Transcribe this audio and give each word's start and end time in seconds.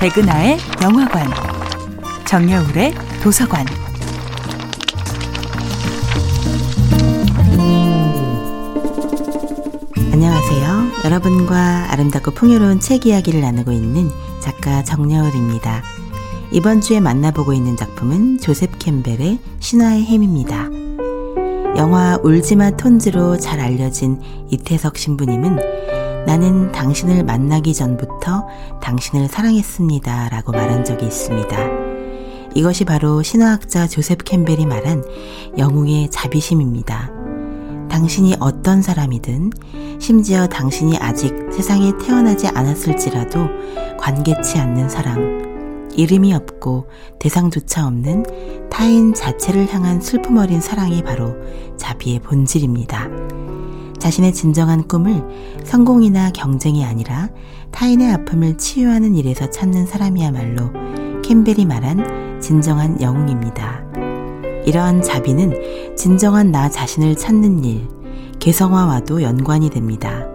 백은하의 0.00 0.58
영화관, 0.80 1.26
정여울의 2.24 2.94
도서관. 3.20 3.66
안녕하세요. 10.12 11.04
여러분과 11.04 11.88
아름답고 11.90 12.30
풍요로운 12.30 12.78
책 12.78 13.06
이야기를 13.06 13.40
나누고 13.40 13.72
있는 13.72 14.08
작가 14.40 14.84
정여울입니다. 14.84 15.82
이번 16.52 16.80
주에 16.80 17.00
만나보고 17.00 17.52
있는 17.52 17.76
작품은 17.76 18.38
조셉 18.38 18.78
캠벨의 18.78 19.40
신화의 19.58 20.04
햄입니다. 20.04 20.68
영화 21.76 22.16
울지마 22.22 22.72
톤즈로 22.76 23.38
잘 23.38 23.58
알려진 23.58 24.20
이태석 24.48 24.96
신부님은 24.96 25.58
나는 26.28 26.70
당신을 26.72 27.24
만나기 27.24 27.72
전부터 27.72 28.46
당신을 28.82 29.28
사랑했습니다. 29.28 30.28
라고 30.28 30.52
말한 30.52 30.84
적이 30.84 31.06
있습니다. 31.06 31.56
이것이 32.54 32.84
바로 32.84 33.22
신화학자 33.22 33.86
조셉 33.86 34.24
캠벨이 34.24 34.66
말한 34.66 35.04
영웅의 35.56 36.10
자비심입니다. 36.10 37.10
당신이 37.88 38.36
어떤 38.40 38.82
사람이든 38.82 39.52
심지어 40.00 40.46
당신이 40.46 40.98
아직 40.98 41.34
세상에 41.50 41.92
태어나지 41.96 42.46
않았을지라도 42.48 43.48
관계치 43.98 44.58
않는 44.58 44.90
사랑, 44.90 45.88
이름이 45.94 46.34
없고 46.34 46.88
대상조차 47.20 47.86
없는 47.86 48.68
타인 48.70 49.14
자체를 49.14 49.72
향한 49.72 50.02
슬픔 50.02 50.36
어린 50.36 50.60
사랑이 50.60 51.02
바로 51.02 51.34
자비의 51.78 52.18
본질입니다. 52.18 53.47
자신의 53.98 54.32
진정한 54.32 54.86
꿈을 54.86 55.22
성공이나 55.64 56.30
경쟁이 56.30 56.84
아니라 56.84 57.28
타인의 57.70 58.12
아픔을 58.12 58.56
치유하는 58.56 59.14
일에서 59.14 59.50
찾는 59.50 59.86
사람이야말로 59.86 60.72
캠벨이 61.22 61.66
말한 61.66 62.40
진정한 62.40 63.00
영웅입니다. 63.00 63.84
이러한 64.64 65.02
자비는 65.02 65.96
진정한 65.96 66.50
나 66.50 66.68
자신을 66.68 67.16
찾는 67.16 67.64
일, 67.64 67.88
개성화와도 68.38 69.22
연관이 69.22 69.70
됩니다. 69.70 70.26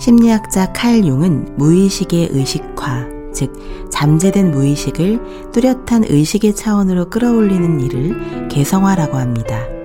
심리학자 0.00 0.72
칼 0.72 1.04
융은 1.04 1.56
무의식의 1.56 2.28
의식화, 2.32 3.06
즉 3.32 3.52
잠재된 3.90 4.50
무의식을 4.50 5.50
뚜렷한 5.52 6.04
의식의 6.08 6.54
차원으로 6.54 7.10
끌어올리는 7.10 7.80
일을 7.80 8.48
개성화라고 8.48 9.16
합니다. 9.16 9.77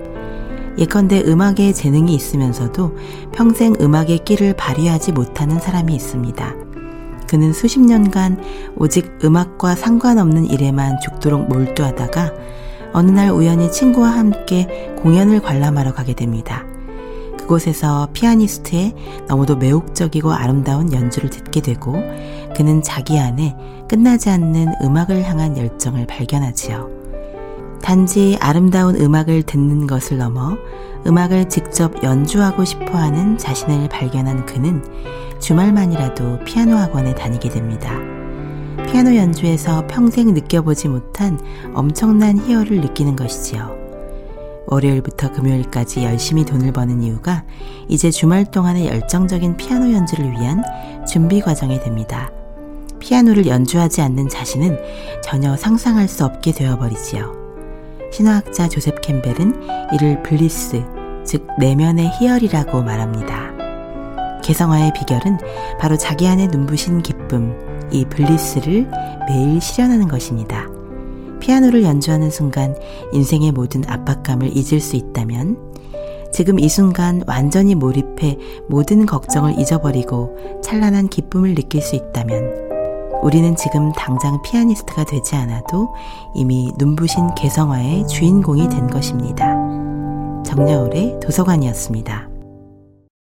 예컨대 0.78 1.24
음악에 1.28 1.74
재능이 1.74 2.14
있으면서도 2.16 2.98
평생 3.32 3.76
음악의 3.80 4.20
끼를 4.26 4.54
발휘하지 4.56 5.12
못하는 5.12 5.60
사람이 5.60 5.94
있습니다. 5.96 6.56
그는 7.28 7.54
수십 7.54 7.80
년간 7.80 8.42
오직 8.78 9.18
음악과 9.24 9.76
상관없는 9.76 10.46
일에만 10.46 11.00
죽도록 11.00 11.48
몰두하다가 11.48 12.32
어느 12.94 13.10
날 13.10 13.32
우연히 13.32 13.72
친구와 13.72 14.10
함께 14.10 14.94
공연을 15.02 15.42
관람하러 15.42 15.94
가게 15.94 16.14
됩니다. 16.14 16.64
그곳에서 17.40 18.08
피아니스트의 18.14 18.94
너무도 19.28 19.58
매혹적이고 19.58 20.32
아름다운 20.32 20.94
연주를 20.94 21.30
듣게 21.30 21.62
되고 21.62 21.94
그는 22.56 22.82
자기 22.82 23.20
안에 23.20 23.56
끝나지 23.90 24.30
않는 24.30 24.76
음악을 24.82 25.24
향한 25.24 25.58
열정을 25.58 26.08
발견하지요. 26.08 27.03
단지 27.84 28.38
아름다운 28.40 28.96
음악을 28.96 29.44
듣는 29.44 29.88
것을 29.88 30.18
넘어 30.18 30.58
음악을 31.06 31.50
직접 31.50 32.02
연주하고 32.02 32.64
싶어 32.64 32.98
하는 32.98 33.38
자신을 33.38 33.90
발견한 33.90 34.46
그는 34.46 34.82
주말만이라도 35.40 36.46
피아노 36.46 36.78
학원에 36.78 37.14
다니게 37.14 37.50
됩니다. 37.50 37.92
피아노 38.88 39.14
연주에서 39.18 39.86
평생 39.88 40.34
느껴보지 40.34 40.88
못한 40.88 41.38
엄청난 41.74 42.38
희열을 42.38 42.80
느끼는 42.80 43.18
것이지요. 43.18 43.76
월요일부터 44.68 45.34
금요일까지 45.34 46.06
열심히 46.06 46.46
돈을 46.46 46.72
버는 46.72 47.04
이유가 47.04 47.44
이제 47.90 48.10
주말 48.12 48.46
동안의 48.46 48.88
열정적인 48.88 49.58
피아노 49.58 49.92
연주를 49.92 50.32
위한 50.32 50.64
준비 51.06 51.42
과정이 51.42 51.82
됩니다. 51.82 52.32
피아노를 53.00 53.46
연주하지 53.46 54.02
않는 54.02 54.30
자신은 54.30 54.80
전혀 55.22 55.58
상상할 55.58 56.08
수 56.08 56.24
없게 56.24 56.54
되어버리지요. 56.54 57.43
신화학자 58.14 58.70
조셉 58.70 59.02
캠벨은 59.02 59.64
이를 59.94 60.22
bliss, 60.22 60.84
즉 61.26 61.48
내면의 61.58 62.12
희열이라고 62.12 62.84
말합니다. 62.84 63.52
개성화의 64.44 64.94
비결은 64.94 65.40
바로 65.80 65.98
자기 65.98 66.28
안에 66.28 66.46
눈부신 66.46 67.02
기쁨, 67.02 67.58
이 67.92 68.06
bliss를 68.06 68.88
매일 69.28 69.60
실현하는 69.60 70.08
것입니다. 70.08 70.68
피아노를 71.40 71.82
연주하는 71.82 72.30
순간 72.30 72.76
인생의 73.14 73.52
모든 73.52 73.84
압박감을 73.88 74.56
잊을 74.56 74.80
수 74.80 74.96
있다면, 74.96 75.58
지금 76.32 76.60
이 76.60 76.70
순간 76.70 77.24
완전히 77.26 77.74
몰입해 77.74 78.38
모든 78.70 79.08
걱정을 79.08 79.60
잊어버리고 79.60 80.62
찬란한 80.62 81.08
기쁨을 81.08 81.56
느낄 81.56 81.82
수 81.82 81.96
있다면, 81.96 82.63
우리는 83.24 83.56
지금 83.56 83.94
당장 83.94 84.42
피아니스트가 84.42 85.06
되지 85.06 85.38
않아도 85.38 85.96
이미 86.34 86.74
눈부신 86.78 87.34
개성화의 87.36 88.06
주인공이 88.08 88.68
된 88.68 88.88
것입니다. 88.88 89.56
정여울의 90.44 91.22
도서관이었습니다. 91.22 92.33